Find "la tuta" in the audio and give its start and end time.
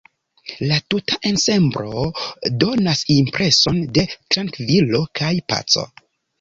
0.69-1.19